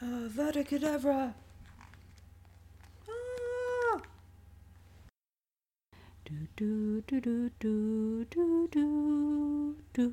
[0.00, 1.34] Avada kedavra!
[3.08, 4.00] Ah!
[6.24, 8.86] Du, du, du, du, du, du, du,
[9.92, 10.06] du,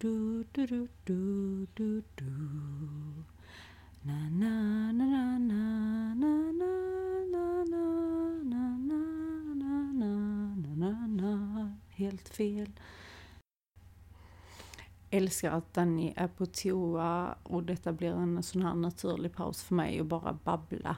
[0.00, 2.24] du, du, du, du, du, du.
[4.04, 6.72] Na, na, na, na, na, na, na,
[7.30, 7.84] na, na,
[8.42, 8.62] na,
[9.54, 10.10] na, na,
[10.74, 11.70] na, na, na.
[11.98, 12.66] Helt fel.
[15.14, 19.74] Älskar att Danny är på toa och detta blir en sån här naturlig paus för
[19.74, 20.96] mig att bara babbla.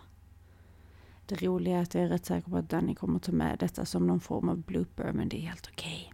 [1.27, 3.85] Det roliga är att jag är rätt säker på att Danny kommer ta med detta
[3.85, 6.13] som någon form av blooper, men det är helt okej.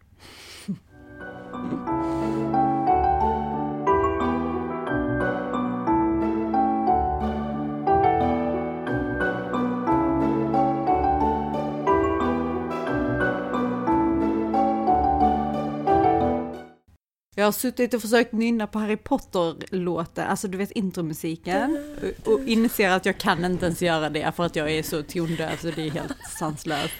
[17.42, 22.90] Jag har suttit och försökt nynna på Harry Potter-låten, alltså du vet intromusiken, och inser
[22.90, 25.86] att jag kan inte ens göra det för att jag är så tondöv så det
[25.86, 26.94] är helt sanslöst.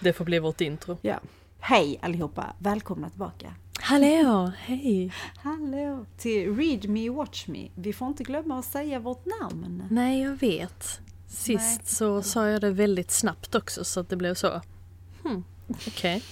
[0.00, 0.98] Det får bli vårt intro.
[1.02, 1.20] Ja.
[1.60, 3.54] Hej allihopa, välkomna tillbaka.
[3.80, 5.12] Hallå, hej!
[5.36, 6.06] Hallå!
[6.18, 7.68] Till Read Me Watch Me.
[7.74, 9.82] Vi får inte glömma att säga vårt namn.
[9.90, 11.00] Nej, jag vet.
[11.28, 11.80] Sist Nej.
[11.84, 14.60] så sa jag det väldigt snabbt också så att det blev så.
[15.22, 15.44] Hmm,
[15.86, 16.22] okej.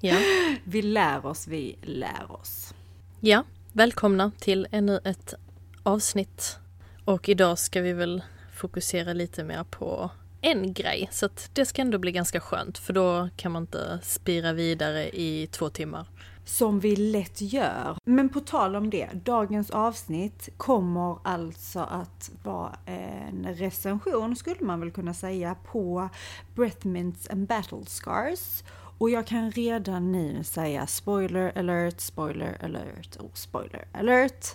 [0.00, 0.16] Ja.
[0.64, 2.74] Vi lär oss, vi lär oss.
[3.20, 5.34] ja, välkomna till ännu ett
[5.82, 6.58] avsnitt.
[7.04, 8.22] Och idag ska vi väl
[8.54, 10.10] fokusera lite mer på
[10.40, 11.08] en grej.
[11.12, 15.08] Så att det ska ändå bli ganska skönt för då kan man inte spira vidare
[15.08, 16.06] i två timmar.
[16.44, 17.96] Som vi lätt gör.
[18.04, 24.80] Men på tal om det, dagens avsnitt kommer alltså att vara en recension, skulle man
[24.80, 26.08] väl kunna säga, på
[26.54, 28.62] Breath Mints and Battle Scars.
[28.98, 34.46] Och jag kan redan nu säga spoiler alert, spoiler alert och spoiler alert.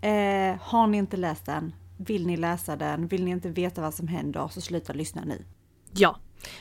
[0.00, 3.94] Eh, har ni inte läst den, vill ni läsa den, vill ni inte veta vad
[3.94, 5.44] som händer så sluta lyssna nu.
[5.92, 6.18] Ja,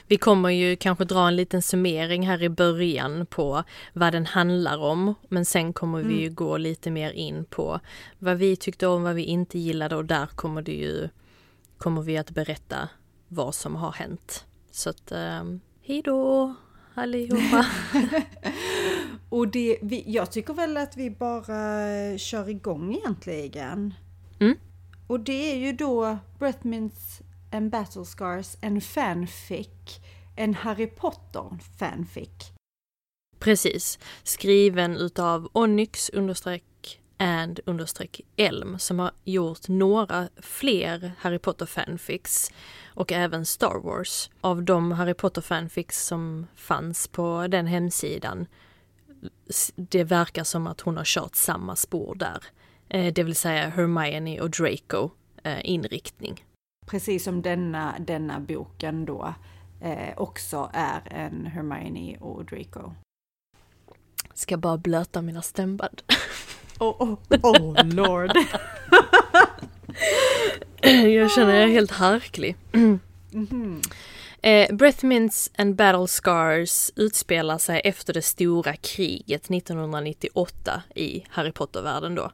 [0.07, 4.77] vi kommer ju kanske dra en liten summering här i början på vad den handlar
[4.77, 5.13] om.
[5.29, 7.79] Men sen kommer vi ju gå lite mer in på
[8.19, 11.09] vad vi tyckte om, vad vi inte gillade och där kommer det ju
[11.77, 12.89] kommer vi att berätta
[13.27, 14.45] vad som har hänt.
[14.71, 15.43] Så att eh,
[15.81, 16.53] hej då
[16.93, 17.65] allihopa!
[19.29, 23.93] Och det, vi, jag tycker väl att vi bara kör igång egentligen.
[24.39, 24.57] Mm.
[25.07, 27.21] Och det är ju då Breath Mints
[27.51, 29.99] and Battle Scars, en fanfic,
[30.35, 32.51] en Harry Potter fanfic.
[33.39, 41.65] Precis, skriven utav Onyx understreck and understreck Elm som har gjort några fler Harry Potter
[41.65, 42.51] fanfics
[42.93, 44.29] och även Star Wars.
[44.41, 48.47] Av de Harry Potter fanfics som fanns på den hemsidan
[49.75, 52.43] det verkar som att hon har kört samma spår där.
[52.89, 55.09] Eh, Det vill säga Hermione och Draco
[55.43, 56.45] eh, inriktning.
[56.87, 59.33] Precis som denna, denna boken då
[59.81, 62.93] eh, också är en Hermione och Draco.
[64.33, 66.01] Ska bara blöta mina stämband.
[66.81, 68.31] Oh, oh, oh lord!
[70.83, 72.55] Jag känner jag är helt harklig.
[73.31, 73.81] Mhm.
[74.41, 81.51] Eh, Breath Mints and Battle Scars utspelar sig efter det stora kriget 1998 i Harry
[81.51, 82.31] Potter-världen då.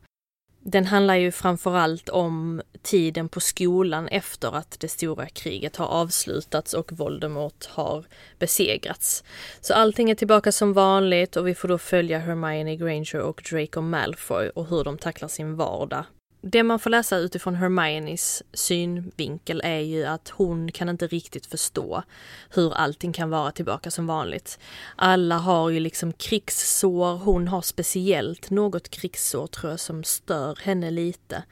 [0.70, 6.74] Den handlar ju framförallt om tiden på skolan efter att det stora kriget har avslutats
[6.74, 8.06] och Voldemort har
[8.40, 9.24] besegrats.
[9.62, 13.82] Så allting är tillbaka som vanligt och vi får då följa Hermione Granger och Draco
[13.82, 16.06] Malfoy och hur de tacklar sin vardag
[16.52, 22.04] det man får läsa utifrån Hermiones synvinkel är ju att hon kan inte riktigt förstå
[22.50, 24.60] hur allting kan vara tillbaka som vanligt.
[24.96, 30.92] Alla har ju liksom krigssår, hon har speciellt något krigssår tror jag som stör henne
[30.92, 31.44] lite.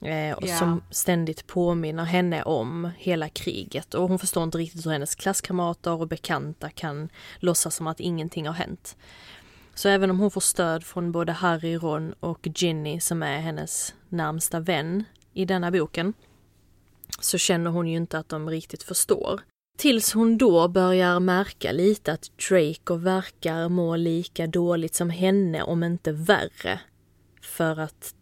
[0.00, 0.58] Eh, och Ja.
[0.58, 5.92] som ständigt påminner henne om hela kriget och hon förstår inte riktigt hur hennes klasskamrater
[5.92, 8.96] och bekanta kan låtsas som att ingenting har hänt.
[9.74, 13.94] Så även om hon får stöd från både Harry, Ron och Ginny som är hennes
[14.08, 16.14] närmsta vän i denna boken
[17.20, 19.40] så känner hon ju inte att de riktigt förstår.
[19.78, 25.84] Tills hon då börjar märka lite att Draco verkar må lika dåligt som henne om
[25.84, 26.80] inte värre.
[27.42, 28.14] För att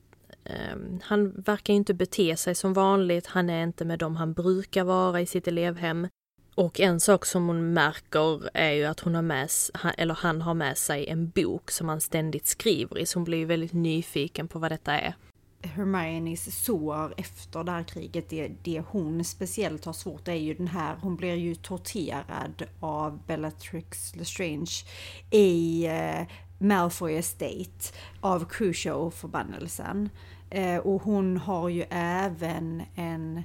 [0.44, 4.32] eh, han verkar ju inte bete sig som vanligt, han är inte med dem han
[4.32, 6.08] brukar vara i sitt elevhem.
[6.54, 9.48] Och en sak som hon märker är ju att hon har med,
[9.96, 13.38] eller han har med sig en bok som han ständigt skriver i, så hon blir
[13.38, 15.14] ju väldigt nyfiken på vad detta är.
[15.62, 20.68] Hermiones sår efter det här kriget, det, det hon speciellt har svårt är ju den
[20.68, 24.84] här, hon blir ju torterad av Bellatrix Lestrange
[25.30, 26.26] i eh,
[26.58, 30.08] Malfoy Estate av Crucio-förbannelsen.
[30.50, 33.42] Eh, och hon har ju även en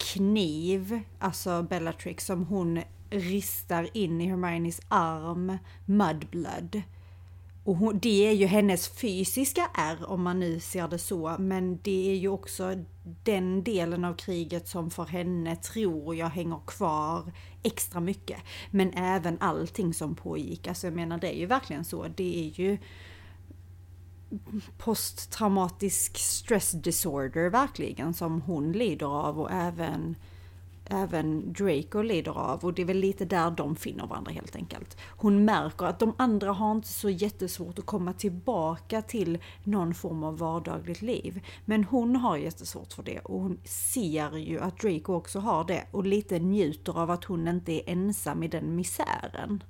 [0.00, 6.82] kniv, alltså Bellatrix, som hon ristar in i Hermiones arm, Mudblood.
[7.64, 11.78] Och hon, det är ju hennes fysiska ärr om man nu ser det så, men
[11.82, 12.84] det är ju också
[13.24, 17.32] den delen av kriget som för henne tror jag hänger kvar
[17.62, 18.38] extra mycket.
[18.70, 22.60] Men även allting som pågick, alltså jag menar det är ju verkligen så, det är
[22.60, 22.78] ju
[24.78, 30.16] posttraumatisk stress disorder verkligen som hon lider av och även
[30.90, 34.96] även Draco lider av och det är väl lite där de finner varandra helt enkelt.
[35.08, 40.24] Hon märker att de andra har inte så jättesvårt att komma tillbaka till någon form
[40.24, 41.46] av vardagligt liv.
[41.64, 45.86] Men hon har jättesvårt för det och hon ser ju att Draco också har det
[45.90, 49.62] och lite njuter av att hon inte är ensam i den misären.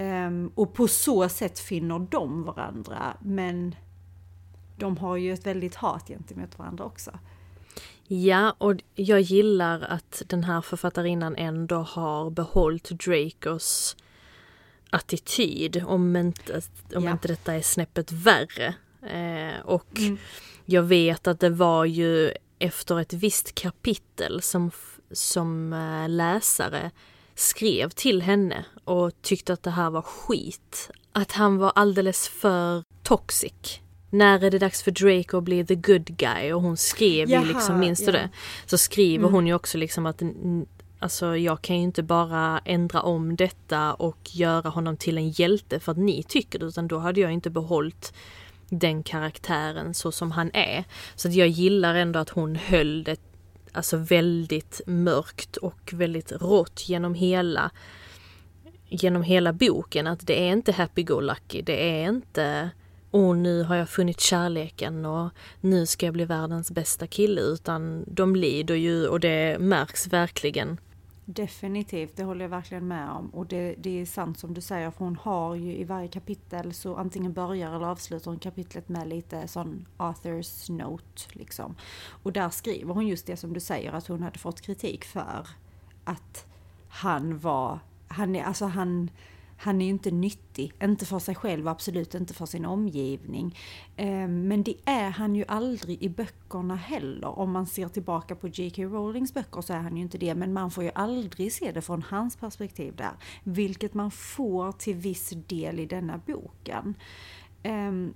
[0.00, 3.74] Um, och på så sätt finner de varandra men
[4.76, 7.10] de har ju ett väldigt hat gentemot varandra också.
[8.06, 13.96] Ja, och jag gillar att den här författarinnan ändå har behållit Dracos
[14.90, 16.62] attityd, om inte,
[16.94, 17.10] om ja.
[17.10, 18.74] inte detta är snäppet värre.
[19.02, 20.18] Eh, och mm.
[20.64, 24.70] jag vet att det var ju efter ett visst kapitel som,
[25.10, 26.90] som eh, läsare
[27.40, 30.90] skrev till henne och tyckte att det här var skit.
[31.12, 35.74] Att han var alldeles för toxic när är det dags för Drake att bli the
[35.74, 36.52] good guy?
[36.52, 38.28] Och hon skrev Jaha, ju liksom, minns du det?
[38.66, 39.34] Så skriver mm.
[39.34, 40.22] hon ju också liksom att
[41.02, 45.80] Alltså jag kan ju inte bara ändra om detta och göra honom till en hjälte
[45.80, 48.12] för att ni tycker det utan då hade jag inte behållit
[48.68, 50.84] den karaktären så som han är.
[51.14, 53.29] Så att jag gillar ändå att hon höll det
[53.72, 57.70] alltså väldigt mörkt och väldigt rått genom hela
[58.88, 62.70] genom hela boken att det är inte happy-go-lucky, det är inte
[63.10, 65.30] och nu har jag funnit kärleken och
[65.60, 70.78] nu ska jag bli världens bästa kille utan de lider ju och det märks verkligen.
[71.32, 73.28] Definitivt, det håller jag verkligen med om.
[73.28, 76.74] Och det, det är sant som du säger, för hon har ju i varje kapitel
[76.74, 81.76] så antingen börjar eller avslutar hon kapitlet med lite sån authors note liksom.
[82.22, 85.46] Och där skriver hon just det som du säger, att hon hade fått kritik för
[86.04, 86.46] att
[86.88, 87.78] han var,
[88.08, 89.10] han är, alltså han
[89.62, 93.58] han är ju inte nyttig, inte för sig själv, absolut inte för sin omgivning.
[93.96, 97.38] Ehm, men det är han ju aldrig i böckerna heller.
[97.38, 98.82] Om man ser tillbaka på J.K.
[98.82, 101.82] Rowlings böcker så är han ju inte det, men man får ju aldrig se det
[101.82, 103.12] från hans perspektiv där.
[103.44, 106.94] Vilket man får till viss del i denna boken.
[107.62, 108.14] Ehm,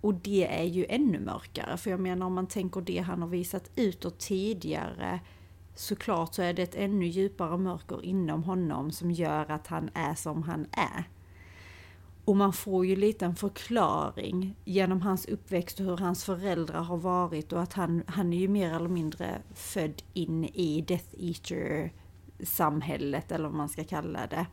[0.00, 3.28] och det är ju ännu mörkare, för jag menar om man tänker det han har
[3.28, 5.20] visat utåt tidigare
[5.76, 10.14] såklart så är det ett ännu djupare mörker inom honom som gör att han är
[10.14, 11.04] som han är.
[12.24, 16.96] Och man får ju lite en förklaring genom hans uppväxt och hur hans föräldrar har
[16.96, 21.92] varit och att han, han är ju mer eller mindre född in i Death Eater
[22.40, 24.46] samhället eller vad man ska kalla det.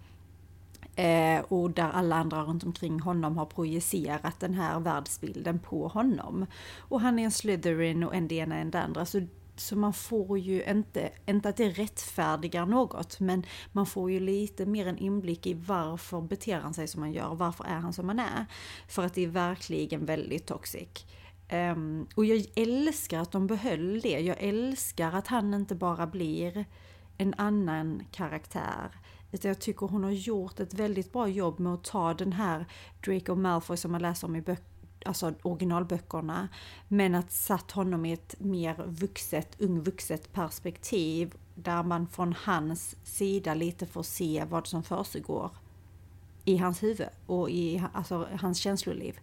[0.95, 6.45] Eh, och där alla andra runt omkring honom har projicerat den här världsbilden på honom.
[6.77, 9.05] Och han är en Slytherin och en det ena en det andra.
[9.05, 9.21] Så
[9.55, 14.65] så man får ju inte, inte att det rättfärdigar något, men man får ju lite
[14.65, 18.07] mer en inblick i varför beter han sig som han gör, varför är han som
[18.07, 18.45] han är.
[18.87, 21.05] För att det är verkligen väldigt toxic.
[21.51, 26.65] Um, och jag älskar att de behöll det, jag älskar att han inte bara blir
[27.17, 28.91] en annan karaktär.
[29.31, 32.65] Utan jag tycker hon har gjort ett väldigt bra jobb med att ta den här
[33.05, 34.72] Draco Malfoy som man läser om i böckerna
[35.05, 36.49] alltså originalböckerna.
[36.87, 43.53] Men att satt honom i ett mer vuxet, ungvuxet perspektiv där man från hans sida
[43.53, 45.51] lite får se vad som försiggår
[46.45, 49.19] i hans huvud och i alltså, hans känsloliv.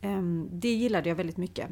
[0.00, 1.70] Ehm, det gillade jag väldigt mycket.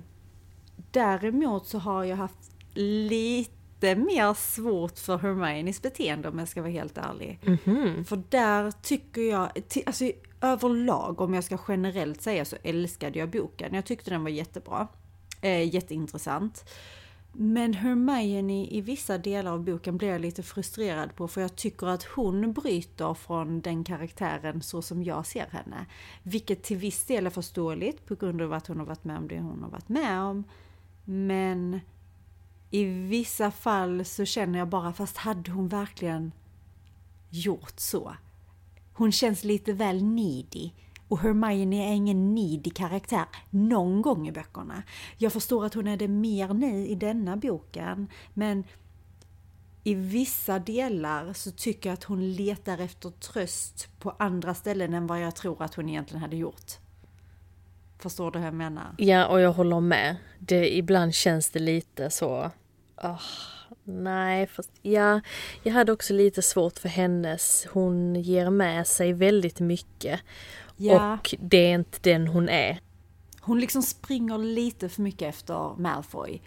[0.91, 6.73] Däremot så har jag haft lite mer svårt för Hermiones beteende om jag ska vara
[6.73, 7.39] helt ärlig.
[7.43, 8.05] Mm -hmm.
[8.05, 9.51] För där tycker jag,
[9.87, 10.05] alltså
[10.41, 13.75] överlag, om jag ska generellt säga, så älskade jag boken.
[13.75, 14.89] Jag tyckte den var jättebra.
[15.41, 16.65] Eh, jätteintressant.
[17.39, 21.87] Men Hermione i vissa delar av boken blir jag lite frustrerad på för jag tycker
[21.87, 25.87] att hon bryter från den karaktären så som jag ser henne.
[26.23, 29.29] Vilket till viss del är förståeligt på grund av att hon har varit med om
[29.29, 30.45] det hon har varit med om.
[31.05, 31.81] Men
[32.71, 36.33] i vissa fall så känner jag bara, fast hade hon verkligen
[37.31, 38.17] gjort så?
[38.93, 40.71] Hon känns lite väl needy.
[41.09, 44.83] Och Hermione är ingen needy karaktär någon gång i böckerna.
[45.19, 48.65] Jag förstår att hon är det mer nu i denna boken, men
[49.85, 55.07] i vissa delar så tycker jag att hon letar efter tröst på andra ställen än
[55.07, 56.73] vad jag tror att hon egentligen hade gjort.
[57.99, 58.95] Förstår du hur jag menar?
[58.99, 60.17] Ja, och jag håller med.
[60.39, 62.51] Det, ibland känns det lite så...
[63.03, 63.23] Oh,
[63.85, 65.21] nej, fast ja,
[65.63, 67.67] jag hade också lite svårt för hennes.
[67.73, 70.21] Hon ger med sig väldigt mycket.
[70.77, 71.15] Ja.
[71.15, 72.81] Och det är inte den hon är.
[73.41, 76.43] Hon liksom springer lite för mycket efter Malfoy.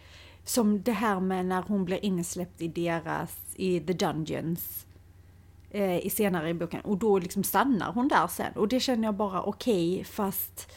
[0.46, 4.86] Som det här med när hon blir insläppt i deras, i the dungeons.
[5.72, 6.82] Eh, i senare i boken.
[6.82, 8.53] Och då liksom stannar hon där sen.
[8.56, 10.72] Och det känner jag bara okej, okay, fast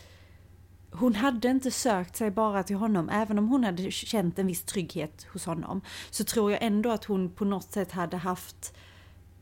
[0.93, 4.65] hon hade inte sökt sig bara till honom, även om hon hade känt en viss
[4.65, 5.81] trygghet hos honom.
[6.11, 8.75] Så tror jag ändå att hon på något sätt hade haft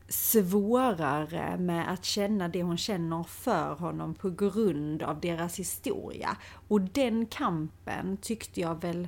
[0.07, 6.37] svårare med att känna det hon känner för honom på grund av deras historia.
[6.67, 9.07] Och den kampen tyckte jag väl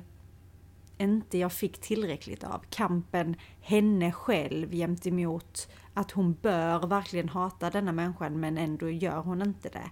[0.98, 2.64] inte jag fick tillräckligt av.
[2.70, 9.42] Kampen henne själv gentemot att hon bör verkligen hata denna människan men ändå gör hon
[9.42, 9.90] inte det.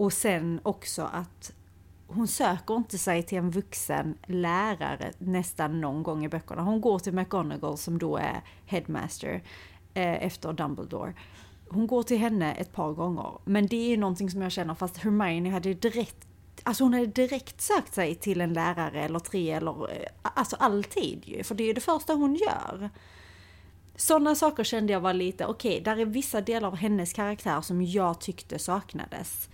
[0.00, 1.52] Och sen också att
[2.06, 6.62] hon söker inte sig till en vuxen lärare nästan någon gång i böckerna.
[6.62, 9.42] Hon går till McGonagall som då är headmaster
[9.94, 11.14] eh, efter Dumbledore.
[11.68, 14.74] Hon går till henne ett par gånger, men det är ju någonting som jag känner
[14.74, 16.26] fast Hermione hade direkt
[16.62, 21.22] Alltså hon hade direkt sökt sig till en lärare eller tre eller eh, alltså alltid
[21.26, 22.90] ju, för det är ju det första hon gör.
[23.96, 27.60] Sådana saker kände jag var lite, okej, okay, där är vissa delar av hennes karaktär
[27.60, 29.48] som jag tyckte saknades.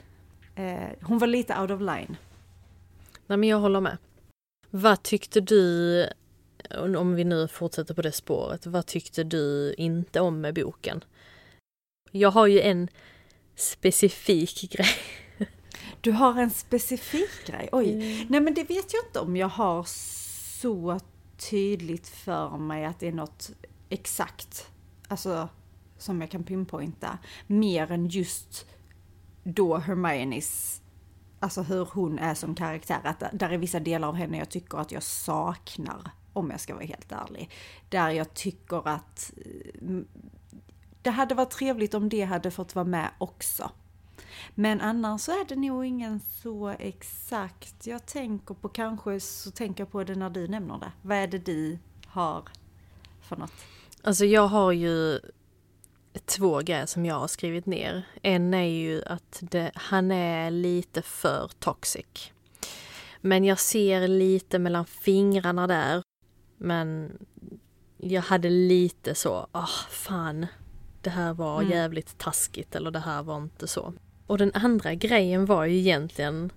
[0.57, 2.17] Eh, hon var lite out of line.
[3.27, 3.99] Nej men jag håller med.
[4.71, 6.07] Vad tyckte du,
[6.97, 11.05] om vi nu fortsätter på det spåret, vad tyckte du inte om med boken?
[12.11, 12.89] Jag har ju en
[13.55, 14.89] specifik grej.
[16.01, 17.69] Du har en specifik grej?
[17.73, 17.93] Oj.
[17.93, 18.27] Mm.
[18.29, 19.85] Nej men det vet jag inte om jag har
[20.61, 21.01] så
[21.51, 23.51] tydligt för mig att det är något
[23.89, 24.67] exakt,
[25.09, 25.49] alltså
[25.99, 27.19] som jag kan pinpointa.
[27.47, 28.67] Mer än just
[29.47, 30.83] då Hermiones,
[31.41, 33.00] alltså hur hon är som karaktär.
[33.05, 36.75] Att där är vissa delar av henne jag tycker att jag saknar, om jag ska
[36.75, 37.50] vara helt ärlig.
[37.88, 39.33] Där jag tycker att
[39.81, 40.07] mm,
[41.03, 43.71] det hade varit trevligt om det hade fått vara med också.
[44.55, 47.87] Men annars så är det nog ingen så exakt.
[47.87, 50.93] Jag tänker på, kanske så tänker jag på det när du nämner det.
[51.03, 52.45] Vad är det du har
[53.21, 53.53] för något?
[54.03, 55.21] Alltså jag har ju
[56.19, 58.03] två grejer som jag har skrivit ner.
[58.23, 62.33] En är ju att det, han är lite för toxic.
[63.21, 66.03] Men jag ser lite mellan fingrarna där.
[66.57, 67.19] Men
[67.97, 70.47] jag hade lite så, ah oh, fan,
[71.03, 71.73] det här var mm.
[71.73, 73.93] jävligt taskigt eller det här var inte så.
[74.27, 76.53] Och den andra grejen var ju egentligen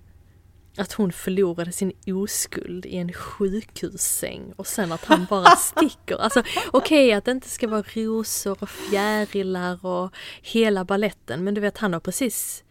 [0.76, 6.16] att hon förlorade sin oskuld i en sjukhussäng och sen att han bara sticker.
[6.16, 11.54] Alltså okej okay, att det inte ska vara rosor och fjärilar och hela balletten men
[11.54, 12.64] du vet han har precis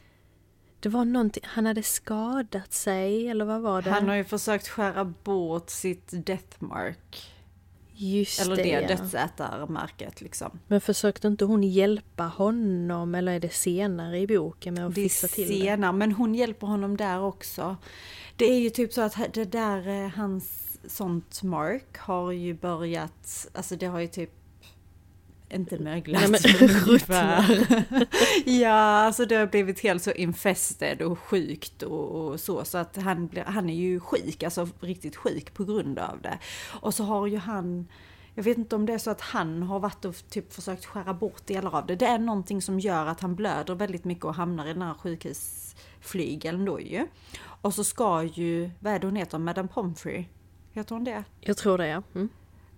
[0.79, 3.91] det var någonting, han hade skadat sig eller vad var det?
[3.91, 7.33] Han har ju försökt skära bort sitt deathmark.
[8.01, 8.87] Just eller det, det ja.
[8.87, 10.59] dödsätarmärket liksom.
[10.67, 15.01] Men försökte inte hon hjälpa honom eller är det senare i boken med att det
[15.01, 15.63] fixa till senare, det?
[15.63, 17.77] senare, men hon hjälper honom där också.
[18.35, 23.47] Det är ju typ så att det där, eh, hans sånt mark har ju börjat,
[23.53, 24.31] alltså det har ju typ
[25.53, 27.65] inte möglat Nej, men, ungefär.
[28.45, 28.71] ja,
[29.05, 32.65] alltså det har blivit helt så infested och sjukt och, och, så.
[32.65, 36.39] Så att han, blir, han är ju sjuk, alltså riktigt sjuk på grund av det.
[36.81, 37.87] Och så har ju han,
[38.35, 41.13] jag vet inte om det är så att han har varit och typ försökt skära
[41.13, 41.95] bort delar av det.
[41.95, 44.93] Det är någonting som gör att han blöder väldigt mycket och hamnar i den här
[44.93, 47.07] sjukhusflygeln då ju.
[47.61, 50.25] Och så ska ju, vad är det hon heter, Madame Pomfrey?
[50.71, 51.23] Heter hon det?
[51.41, 52.03] Jag tror det ja.
[52.15, 52.29] Mm.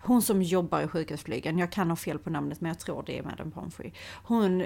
[0.04, 3.18] Hon som jobbar i sjukhusflygen, jag kan ha fel på namnet men jag tror det
[3.18, 3.92] är Madame Pomfrey.
[4.24, 4.66] Hon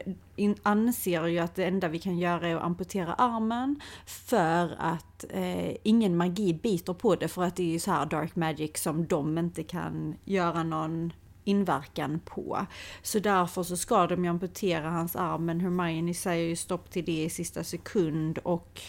[0.64, 5.76] anser ju att det enda vi kan göra är att amputera armen för att eh,
[5.84, 9.08] ingen magi biter på det för att det är ju så här dark magic som
[9.08, 11.14] de inte kan göra någon
[11.44, 12.66] inverkan på.
[13.02, 17.06] Så därför så ska de ju amputera hans arm men Hermione säger ju stopp till
[17.06, 18.82] det i sista sekund och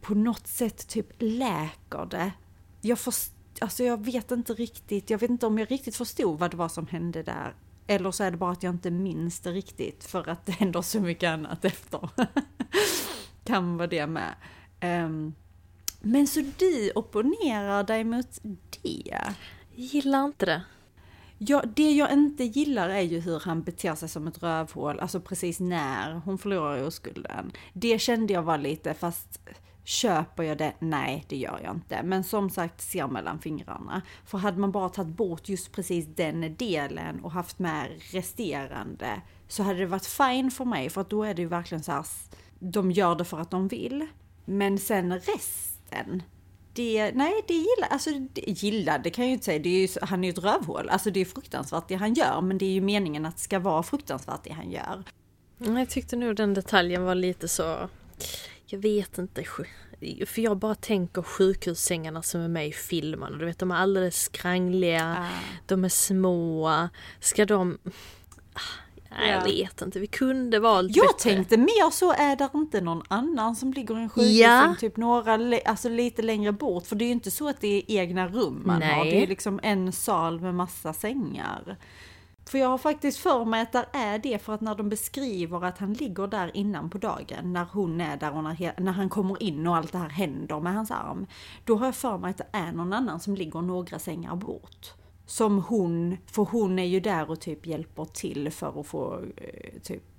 [0.00, 2.32] på något sätt typ läker det.
[2.80, 6.50] Jag förstår alltså jag vet inte riktigt, jag vet inte om jag riktigt förstod vad
[6.50, 7.54] det var som hände där.
[7.86, 10.82] Eller så är det bara att jag inte minns det riktigt för att det händer
[10.82, 12.08] så mycket annat efter.
[13.44, 14.34] kan vara det med.
[15.04, 15.34] Um,
[16.00, 18.40] men så du opponerar dig mot
[18.82, 19.34] det?
[19.74, 20.62] Gillar inte det.
[21.38, 25.20] Ja, det jag inte gillar är ju hur han beter sig som ett rövhål, alltså
[25.20, 27.52] precis när hon förlorar oskulden.
[27.72, 29.40] Det kände jag var lite, fast
[29.84, 30.72] Köper jag det?
[30.78, 32.02] Nej, det gör jag inte.
[32.02, 34.02] Men som sagt, ser mellan fingrarna.
[34.24, 39.62] För hade man bara tagit bort just precis den delen och haft med resterande så
[39.62, 40.90] hade det varit fine för mig.
[40.90, 42.06] För att då är det ju verkligen så här,
[42.58, 44.06] de gör det för att de vill.
[44.44, 46.22] men sen resten,
[46.74, 49.80] det, nej det gillar, alltså det, gillar det kan jag ju inte säga, det är
[49.80, 50.88] ju, han är ju ett rövhål.
[50.88, 53.58] Alltså det är fruktansvärt det han gör, men det är ju meningen att det ska
[53.58, 55.04] vara fruktansvärt det han gör.
[55.58, 57.88] Jag tyckte nog den detaljen var lite så,
[58.72, 59.44] jag vet inte,
[60.26, 63.38] för jag bara tänker sjukhussängarna som är med i filmen.
[63.38, 65.58] Du vet de är alldeles skrangliga, ah.
[65.66, 66.88] de är små.
[67.20, 67.78] Ska de...
[69.10, 71.30] Nej, jag vet inte, vi kunde valt Jag bättre.
[71.30, 74.74] tänkte mer så, är det inte någon annan som ligger i en sjukhussäng, ja.
[74.80, 76.86] typ några, alltså lite längre bort?
[76.86, 78.94] För det är ju inte så att det är egna rum man Nej.
[78.94, 81.76] har, det är liksom en sal med massa sängar.
[82.52, 85.64] För jag har faktiskt för mig att där är det för att när de beskriver
[85.64, 89.08] att han ligger där innan på dagen, när hon är där och när, när han
[89.08, 91.26] kommer in och allt det här händer med hans arm.
[91.64, 94.92] Då har jag för mig att det är någon annan som ligger några sängar bort.
[95.26, 99.80] Som hon, för hon är ju där och typ hjälper till för att få eh,
[99.82, 100.11] typ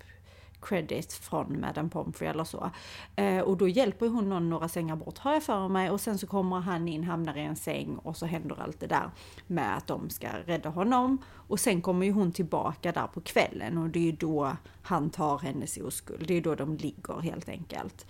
[0.63, 2.71] credit från Madame Pomfrey eller så.
[3.15, 6.17] Eh, och då hjälper hon någon några sängar bort har jag för mig och sen
[6.17, 9.09] så kommer han in, hamnar i en säng och så händer allt det där
[9.47, 11.17] med att de ska rädda honom.
[11.47, 15.09] Och sen kommer ju hon tillbaka där på kvällen och det är ju då han
[15.09, 16.27] tar hennes oskuld.
[16.27, 18.05] Det är då de ligger helt enkelt.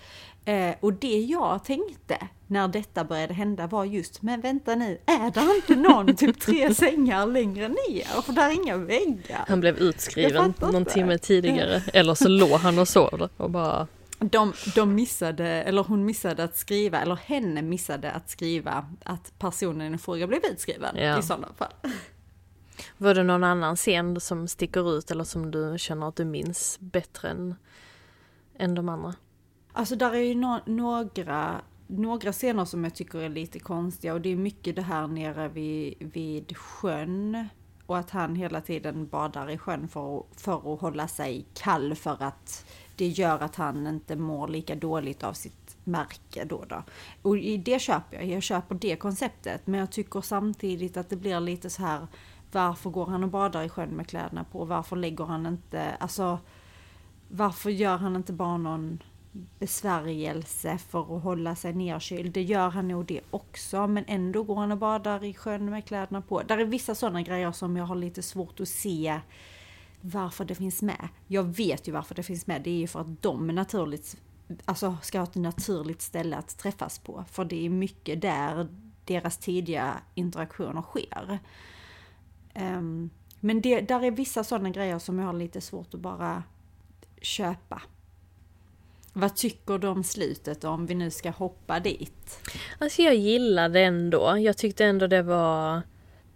[0.46, 5.32] Eh, och det jag tänkte när detta började hända var just, men vänta nu, är
[5.32, 8.22] det inte någon typ tre sängar längre ner?
[8.22, 9.46] För där är inga väggar.
[9.48, 13.88] Han blev utskriven någon timme tidigare, eller så låg han och sov och bara...
[14.20, 19.96] De, de missade, eller hon missade att skriva, eller henne missade att skriva att personen
[19.96, 21.20] i fråga blev utskriven ja.
[21.20, 21.74] i sådana fall.
[22.98, 26.78] Var det någon annan scen som sticker ut eller som du känner att du minns
[26.80, 27.56] bättre än,
[28.58, 29.14] än de andra?
[29.74, 34.22] Alltså där är ju no några, några scener som jag tycker är lite konstiga och
[34.22, 37.48] det är mycket det här nere vid, vid sjön.
[37.86, 42.24] Och att han hela tiden badar i sjön för, för att hålla sig kall för
[42.24, 42.65] att
[42.96, 46.65] det gör att han inte mår lika dåligt av sitt märke då.
[46.70, 46.84] då.
[47.22, 49.68] Och det köper jag, jag köper det konceptet.
[49.68, 52.08] Men jag tycker samtidigt att det blir lite så här
[52.51, 54.65] varför går han och badar i sjön med kläderna på?
[54.65, 56.40] Varför lägger han inte, alltså
[57.29, 59.00] varför gör han inte bara någon
[59.59, 62.33] besvärjelse för att hålla sig nerkyld.
[62.33, 65.85] Det gör han nog det också, men ändå går han och badar i sjön med
[65.85, 66.41] kläderna på.
[66.41, 69.19] Där är vissa sådana grejer som jag har lite svårt att se
[70.01, 71.07] varför det finns med.
[71.27, 72.61] Jag vet ju varför det finns med.
[72.61, 74.17] Det är ju för att de naturligt,
[74.65, 77.25] alltså ska ha ett naturligt ställe att träffas på.
[77.31, 78.67] För det är mycket där
[79.05, 81.39] deras tidiga interaktioner sker.
[82.55, 86.43] Um, men det, där är vissa sådana grejer som jag har lite svårt att bara
[87.22, 87.81] köpa.
[89.14, 92.40] Vad tycker du om slutet om vi nu ska hoppa dit?
[92.80, 94.38] Alltså jag gillade ändå.
[94.38, 95.82] Jag tyckte ändå det var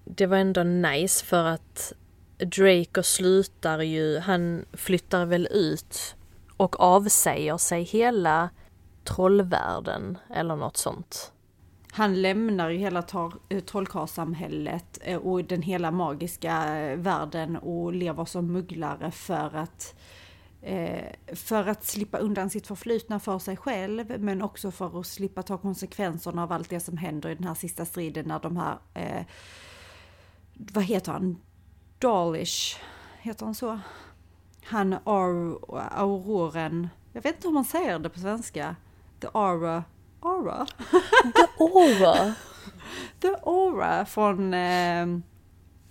[0.05, 1.93] Det var ändå nice för att
[2.37, 6.15] Draco slutar ju, han flyttar väl ut
[6.57, 8.49] och avsäger sig hela
[9.03, 11.31] trollvärlden eller något sånt.
[11.91, 13.03] Han lämnar ju hela
[13.49, 19.95] eh, trollkarlssamhället eh, och den hela magiska eh, världen och lever som mugglare för att
[21.33, 25.57] för att slippa undan sitt förflutna för sig själv, men också för att slippa ta
[25.57, 29.25] konsekvenserna av allt det som händer i den här sista striden när de här, eh,
[30.53, 31.37] vad heter han,
[31.99, 32.79] Dalish,
[33.21, 33.79] heter han så?
[34.63, 35.59] Han Aur
[35.91, 38.75] Auroren, jag vet inte hur man säger det på svenska,
[39.19, 39.83] The Aura,
[40.19, 40.65] Aura?
[41.35, 42.35] The Aura?
[43.19, 45.07] The Aura från eh,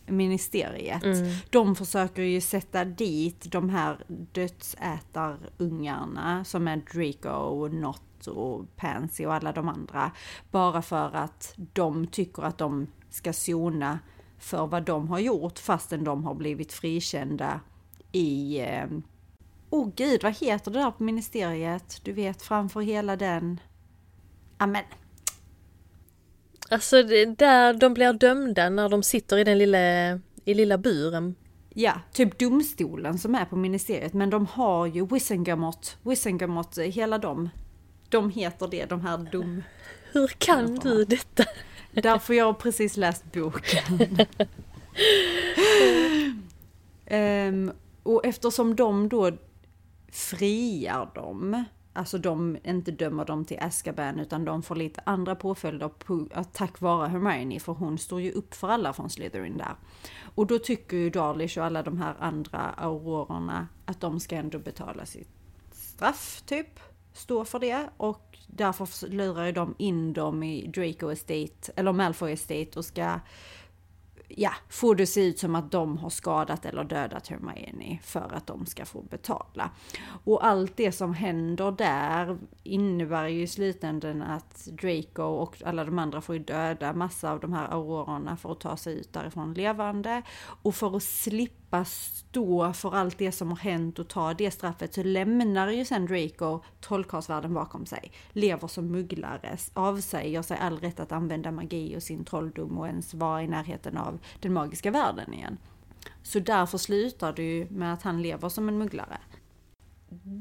[0.06, 1.04] ministeriet.
[1.04, 1.32] Mm.
[1.50, 9.26] De försöker ju sätta dit de här dödsätarungarna som är Draco och Not och Pansy
[9.26, 10.10] och alla de andra.
[10.50, 13.98] Bara för att de tycker att de ska sona
[14.38, 17.60] för vad de har gjort fastän de har blivit frikända
[18.12, 18.60] i...
[18.60, 18.86] Eh,
[19.70, 22.00] oh gud, vad heter det där på ministeriet?
[22.02, 23.60] Du vet, framför hela den...
[24.58, 24.84] Amen.
[26.70, 27.02] Alltså
[27.36, 30.12] där de blir dömda när de sitter i den lilla,
[30.44, 31.34] i lilla buren.
[31.78, 34.12] Ja, typ domstolen som är på ministeriet.
[34.12, 37.48] Men de har ju Wissengamot, Wissengamot, hela dem.
[38.08, 39.62] De heter det, de här dom...
[40.12, 41.44] Hur kan du detta?
[41.92, 44.18] Därför jag har precis läst boken.
[47.10, 49.30] um, och eftersom de då
[50.12, 51.64] friar dem
[51.96, 56.80] alltså de inte dömer dem till Azkaban utan de får lite andra påföljder på, tack
[56.80, 59.74] vare Hermione för hon står ju upp för alla från Slytherin där.
[60.34, 64.58] Och då tycker ju Darlish och alla de här andra aurorerna att de ska ändå
[64.58, 65.28] betala sitt
[65.72, 66.80] straff typ.
[67.12, 72.32] Stå för det och därför lurar ju de in dem i Draco Estate eller Malfoy
[72.32, 73.20] Estate och ska
[74.28, 78.46] ja, får det se ut som att de har skadat eller dödat Hermione för att
[78.46, 79.70] de ska få betala.
[80.24, 85.98] Och allt det som händer där innebär ju i slutändan att Draco och alla de
[85.98, 89.54] andra får ju döda massa av de här aurorerna för att ta sig ut därifrån
[89.54, 90.22] levande.
[90.62, 94.94] Och för att slippa stå för allt det som har hänt och ta det straffet
[94.94, 98.12] så lämnar ju sen Draco trollkarlsvärlden bakom sig.
[98.32, 103.14] Lever som mugglare, avsäger sig all rätt att använda magi och sin trolldom och ens
[103.14, 105.58] vara i närheten av den magiska världen igen.
[106.22, 109.18] Så därför slutar det ju med att han lever som en mugglare.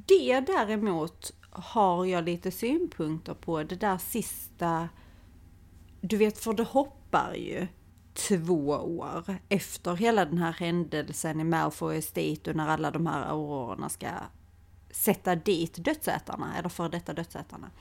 [0.08, 4.89] Det däremot har jag lite synpunkter på, det där sista...
[6.02, 7.67] Du vet, för det hoppar ju
[8.15, 13.25] två år efter hela den här händelsen i Malfoy Estate och när alla de här
[13.25, 14.08] aurorerna ska
[14.91, 17.71] sätta dit dödsätarna, eller för detta dödsätarna.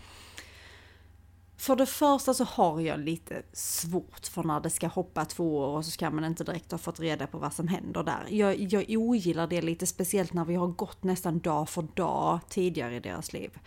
[1.57, 5.77] För det första så har jag lite svårt för när det ska hoppa två år
[5.77, 8.27] och så ska man inte direkt ha fått reda på vad som händer där.
[8.29, 12.97] Jag, jag ogillar det lite, speciellt när vi har gått nästan dag för dag tidigare
[12.97, 13.59] i deras liv.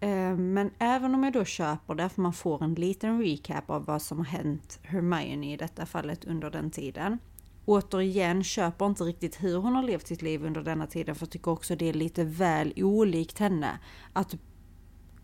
[0.00, 3.84] Eh, men även om jag då köper det, för man får en liten recap av
[3.84, 7.18] vad som har hänt Hermione i detta fallet under den tiden.
[7.64, 11.30] Återigen, köper inte riktigt hur hon har levt sitt liv under denna tiden, för jag
[11.30, 13.78] tycker också det är lite väl olikt henne.
[14.12, 14.34] Att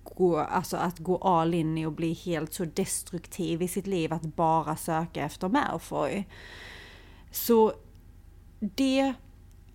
[0.05, 4.13] gå, alltså att gå all in i och bli helt så destruktiv i sitt liv,
[4.13, 6.29] att bara söka efter Malfoy.
[7.31, 7.73] Så
[8.61, 9.15] det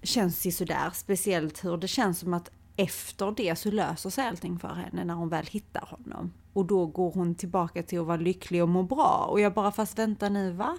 [0.04, 4.60] känns ju sådär, speciellt hur det känns som att efter det så löser sig allting
[4.60, 6.34] för henne när hon väl hittar honom.
[6.54, 9.28] Och då går hon tillbaka till att vara lycklig och må bra.
[9.32, 10.78] Och jag bara, fast vänta nu va?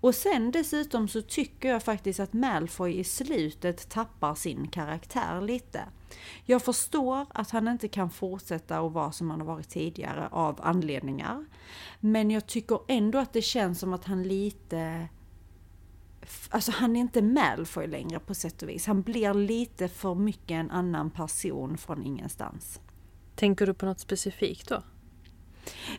[0.00, 5.80] Och sen dessutom så tycker jag faktiskt att Malfoy i slutet tappar sin karaktär lite.
[6.44, 10.60] Jag förstår att han inte kan fortsätta att vara som han har varit tidigare av
[10.62, 11.44] anledningar.
[12.00, 15.08] Men jag tycker ändå att det känns som att han lite
[16.48, 18.86] Alltså han är inte Malfoy längre på sätt och vis.
[18.86, 22.80] Han blir lite för mycket en annan person från ingenstans.
[23.34, 24.82] Tänker du på något specifikt då?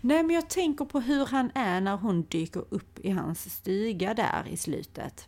[0.01, 4.13] Nej men jag tänker på hur han är när hon dyker upp i hans stuga
[4.13, 5.27] där i slutet.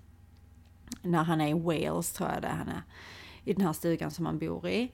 [1.02, 2.82] När han är i Wales tror jag det han är.
[3.44, 4.92] I den här stugan som han bor i.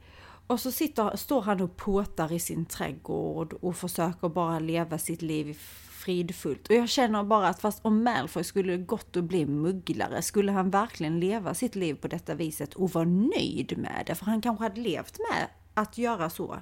[0.47, 5.21] Och så sitter, står han och påtar i sin trädgård och försöker bara leva sitt
[5.21, 5.59] liv
[6.05, 6.69] fridfullt.
[6.69, 10.69] Och jag känner bara att fast om Malfoy skulle gått och bli mugglare, skulle han
[10.69, 14.15] verkligen leva sitt liv på detta viset och vara nöjd med det?
[14.15, 16.57] För han kanske hade levt med att göra så.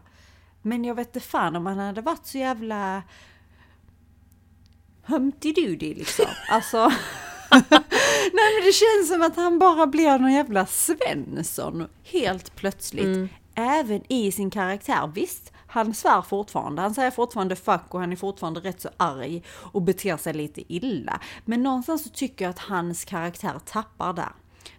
[0.62, 3.04] Men jag vet inte fan om han hade varit så jävla
[5.06, 6.26] Humpty Duty liksom.
[6.50, 6.78] Alltså.
[8.34, 13.06] Nej men det känns som att han bara blir någon jävla Svensson helt plötsligt.
[13.06, 13.30] Mm.
[13.56, 15.12] Även i sin karaktär.
[15.16, 19.44] Visst, han svär fortfarande, han säger fortfarande fuck och han är fortfarande rätt så arg
[19.50, 21.20] och beter sig lite illa.
[21.46, 24.32] Men någonstans så tycker jag att hans karaktär tappar där.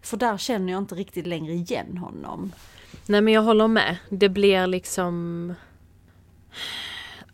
[0.02, 2.52] För där känner jag inte riktigt längre igen honom.
[3.06, 3.96] Nej men jag håller med.
[4.08, 5.54] Det blir liksom...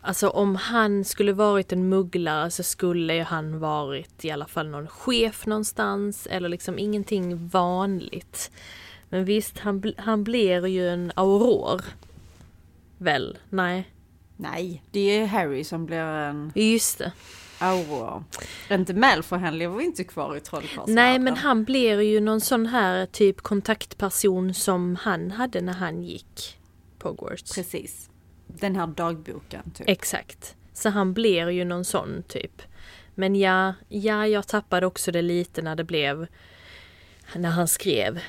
[0.01, 4.69] Alltså om han skulle varit en mugglare så skulle ju han varit i alla fall
[4.69, 8.51] någon chef någonstans eller liksom ingenting vanligt.
[9.09, 11.83] Men visst, han, han blir ju en auror.
[13.01, 13.39] Väl?
[13.51, 13.91] Nej.
[14.37, 16.53] Nej, det är Harry som blir en...
[16.55, 17.13] Just det.
[17.59, 18.25] Aurora.
[18.71, 20.95] Inte Malfoy, han lever inte kvar i trollkarlsvärlden.
[20.95, 26.03] Nej, men han blir ju någon sån här typ kontaktperson som han hade när han
[26.03, 26.59] gick
[26.99, 27.55] på Hogwarts.
[27.55, 28.11] Precis.
[28.47, 29.89] Den här dagboken, typ.
[29.89, 30.57] Exakt.
[30.73, 32.63] Så han blir ju någon sån typ.
[33.15, 36.27] Men ja, ja, jag tappade också det lite när det blev
[37.37, 38.21] när han skrev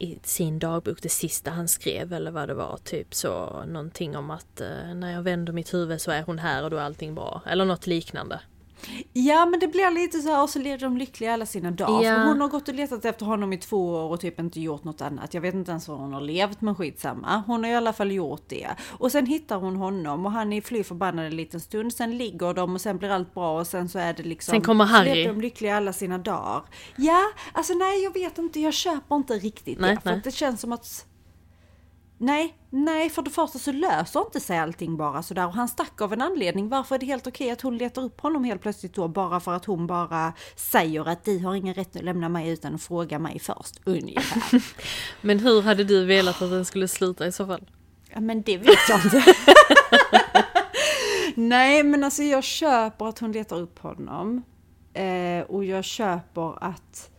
[0.00, 4.30] i sin dagbok, det sista han skrev eller vad det var, typ så någonting om
[4.30, 7.14] att eh, när jag vänder mitt huvud så är hon här och då är allting
[7.14, 7.42] bra.
[7.46, 8.40] Eller något liknande.
[9.12, 12.04] Ja men det blir lite så här och så lever de lyckliga alla sina dagar.
[12.04, 12.14] Ja.
[12.14, 14.84] För hon har gått och letat efter honom i två år och typ inte gjort
[14.84, 15.34] något annat.
[15.34, 17.42] Jag vet inte ens vad hon har levt men skitsamma.
[17.46, 18.68] Hon har i alla fall gjort det.
[18.88, 21.92] Och sen hittar hon honom och han är fly förbannad en liten stund.
[21.92, 24.52] Sen ligger de och sen blir allt bra och sen så är det liksom.
[24.52, 25.14] Sen kommer Harry.
[25.14, 26.62] Lever de lyckliga alla sina dagar.
[26.96, 28.60] Ja, alltså nej jag vet inte.
[28.60, 30.00] Jag köper inte riktigt nej, det.
[30.00, 30.20] För nej.
[30.24, 31.06] det känns som att
[32.20, 36.00] Nej, nej, för det första så löser inte sig allting bara sådär och han stack
[36.00, 36.68] av en anledning.
[36.68, 39.54] Varför är det helt okej att hon letar upp honom helt plötsligt då bara för
[39.54, 43.18] att hon bara säger att de har ingen rätt att lämna mig utan att fråga
[43.18, 44.62] mig först, ungefär.
[45.26, 47.70] men hur hade du velat att den skulle sluta i så fall?
[48.14, 49.24] Ja men det vet jag inte.
[51.34, 54.42] nej men alltså jag köper att hon letar upp honom.
[54.94, 57.10] Eh, och jag köper att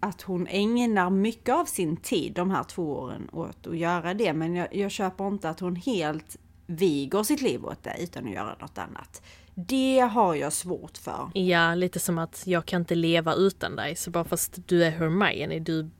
[0.00, 4.32] att hon ägnar mycket av sin tid de här två åren åt att göra det.
[4.32, 6.36] Men jag, jag köper inte att hon helt
[6.66, 9.22] viger sitt liv åt det utan att göra något annat.
[9.54, 11.30] Det har jag svårt för.
[11.34, 13.96] Ja, lite som att jag kan inte leva utan dig.
[13.96, 15.90] Så bara fast du är Hermione, du,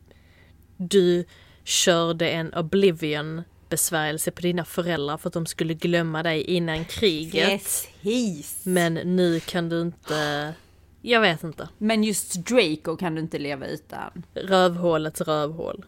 [0.77, 1.25] du
[1.65, 7.49] körde en oblivion besvärjelse på dina föräldrar för att de skulle glömma dig innan kriget.
[7.49, 8.61] Precis!
[8.65, 10.55] Men nu kan du inte...
[11.03, 11.69] Jag vet inte.
[11.79, 14.23] Men just Draco kan du inte leva utan.
[14.35, 15.85] Rövhålets rövhål.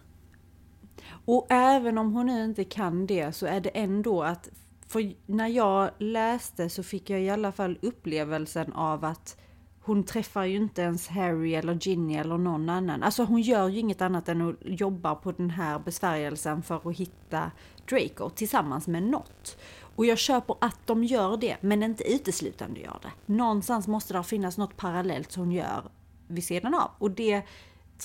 [1.24, 4.48] Och även om hon nu inte kan det så är det ändå att
[4.88, 9.36] för när jag läste så fick jag i alla fall upplevelsen av att
[9.80, 13.02] hon träffar ju inte ens Harry eller Ginny eller någon annan.
[13.02, 16.96] Alltså hon gör ju inget annat än att jobba på den här besvärjelsen för att
[16.96, 17.50] hitta
[17.88, 19.56] Draco tillsammans med något.
[20.02, 23.32] Och jag köper att de gör det, men inte uteslutande gör det.
[23.32, 25.82] Någonstans måste det finnas något parallellt som hon gör
[26.28, 26.90] vid sidan av.
[26.98, 27.42] Och det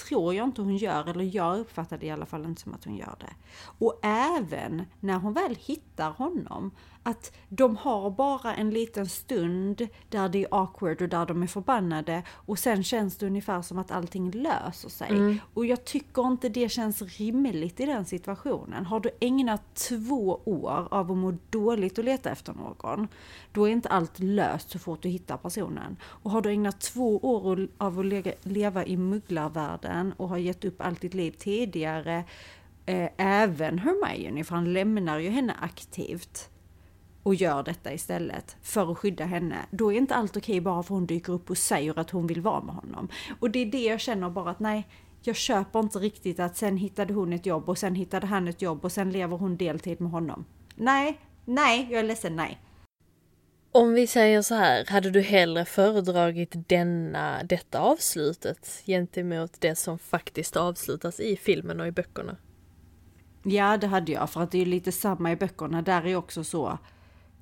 [0.06, 2.86] tror jag inte hon gör, eller jag uppfattar det i alla fall inte som att
[2.86, 3.34] hon gör det.
[3.80, 6.72] Och även när hon väl hittar honom,
[7.08, 11.48] att de har bara en liten stund där det är awkward och där de är
[11.48, 15.10] förbannade och sen känns det ungefär som att allting löser sig.
[15.10, 15.40] Mm.
[15.54, 18.86] Och jag tycker inte det känns rimligt i den situationen.
[18.86, 23.08] Har du ägnat två år av att må dåligt och leta efter någon,
[23.52, 25.98] då är inte allt löst så fort du hittar personen.
[26.04, 29.87] Och har du ägnat två år av att leva i mugglarvärlden
[30.18, 32.24] och har gett upp allt ditt liv tidigare,
[32.86, 36.50] eh, även Hermione, för han lämnar ju henne aktivt
[37.24, 40.94] och gör detta istället för att skydda henne, då är inte allt okej bara för
[40.94, 43.08] hon dyker upp och säger att hon vill vara med honom.
[43.40, 44.88] Och det är det jag känner bara att nej,
[45.22, 48.62] jag köper inte riktigt att sen hittade hon ett jobb och sen hittade han ett
[48.62, 50.46] jobb och sen lever hon deltid med honom.
[50.76, 52.60] Nej, nej, jag är ledsen, nej.
[53.72, 60.00] Om vi säger så här, hade du hellre föredragit denna, detta avslutet gentemot det som
[60.00, 62.38] faktiskt avslutas i filmen och i böckerna?
[63.44, 65.82] Ja, det hade jag, för att det är lite samma i böckerna.
[65.82, 66.78] Där är också så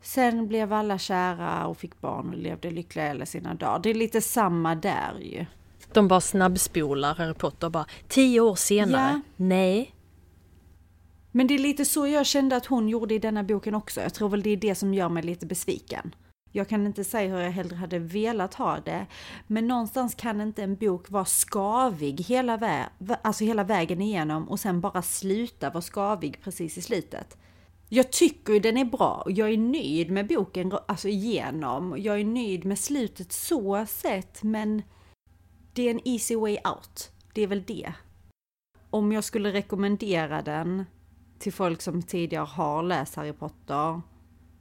[0.01, 3.79] Sen blev alla kära och fick barn och levde lyckliga hela sina dagar.
[3.79, 5.45] Det är lite samma där ju.
[5.93, 9.21] De bara snabbspolar Harry Potter bara tio år senare.
[9.25, 9.31] Ja.
[9.35, 9.95] Nej.
[11.35, 14.01] Men det är lite så jag kände att hon gjorde i denna boken också.
[14.01, 16.15] Jag tror väl det är det som gör mig lite besviken.
[16.51, 19.05] Jag kan inte säga hur jag hellre hade velat ha det,
[19.47, 22.89] men någonstans kan inte en bok vara skavig hela, vä
[23.21, 27.37] alltså hela vägen igenom och sen bara sluta vara skavig precis i slutet.
[27.89, 31.95] Jag tycker ju den är bra och jag är nöjd med boken alltså igenom.
[31.97, 34.81] Jag är nöjd med slutet så sett, men
[35.73, 37.11] det är en easy way out.
[37.33, 37.93] Det är väl det.
[38.89, 40.85] Om jag skulle rekommendera den
[41.39, 44.01] till folk som tidigare har läst Harry Potter,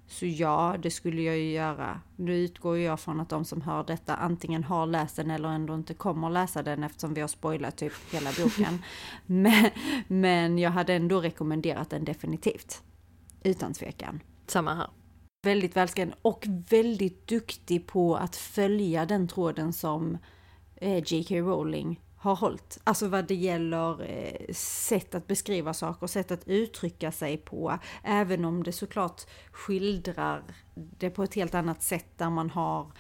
[0.07, 2.01] så ja, det skulle jag ju göra.
[2.17, 5.75] Nu utgår jag från att de som hör detta antingen har läst den eller ändå
[5.75, 8.83] inte kommer läsa den eftersom vi har spoilat typ hela boken.
[9.27, 9.71] men,
[10.09, 12.83] men jag hade ändå rekommenderat den definitivt.
[13.43, 14.21] Utan tvekan.
[14.47, 14.91] Samma här.
[15.43, 20.19] Väldigt välskriven och väldigt duktig på att följa den tråden som
[20.77, 21.35] eh, J.K.
[21.35, 22.81] Rowling har hållit.
[22.85, 27.79] Alltså vad det gäller eh, sätt att beskriva saker, sätt att uttrycka sig på.
[28.03, 30.43] Även om det såklart skildrar
[30.75, 32.93] det på ett helt annat sätt där man har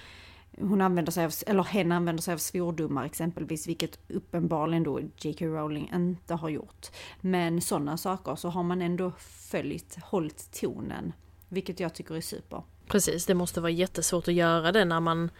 [0.58, 5.46] hon använder sig av, eller hen använder sig av svordomar exempelvis, vilket uppenbarligen då J.K.
[5.46, 6.90] Rowling inte har gjort.
[7.20, 9.12] Men sådana saker så har man ändå
[9.50, 11.12] följt, hållit tonen,
[11.48, 12.62] vilket jag tycker är super.
[12.86, 15.30] Precis, det måste vara jättesvårt att göra det när man,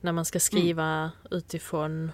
[0.00, 1.10] när man ska skriva mm.
[1.30, 2.12] utifrån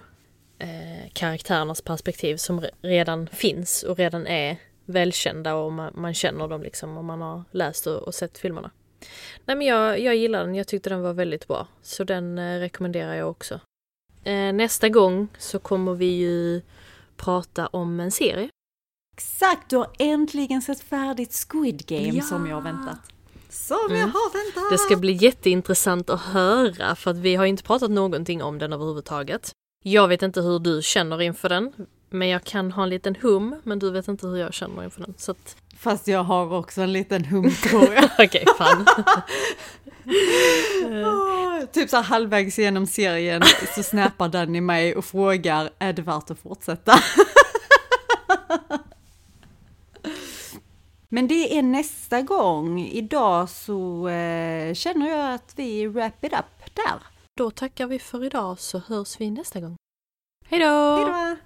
[0.59, 6.61] eh, karaktärernas perspektiv som redan finns och redan är välkända och man, man känner dem
[6.61, 8.71] liksom om man har läst och, och sett filmerna.
[9.45, 11.67] Nej men jag, jag gillar den, jag tyckte den var väldigt bra.
[11.81, 13.59] Så den eh, rekommenderar jag också.
[14.23, 16.61] Eh, nästa gång så kommer vi ju
[17.15, 18.49] prata om en serie.
[19.13, 22.23] Exakt, du har äntligen sett färdigt Squid Game ja.
[22.23, 22.99] som jag väntat.
[23.49, 23.99] Som mm.
[23.99, 24.71] jag har väntat!
[24.71, 28.73] Det ska bli jätteintressant att höra för att vi har inte pratat någonting om den
[28.73, 29.51] överhuvudtaget.
[29.83, 31.73] Jag vet inte hur du känner inför den,
[32.09, 35.01] men jag kan ha en liten hum, men du vet inte hur jag känner inför
[35.01, 35.13] den.
[35.17, 38.03] Så att Fast jag har också en liten hum tror jag.
[38.19, 38.85] Okej, okay, fan.
[41.73, 43.43] typ så halvvägs genom serien
[43.75, 46.99] så snappar Danny mig och frågar, är det värt att fortsätta?
[51.09, 52.79] Men det är nästa gång.
[52.79, 57.16] Idag så eh, känner jag att vi wrap it up där.
[57.37, 59.75] Då tackar vi för idag så hörs vi nästa gång.
[60.45, 61.37] Hej då!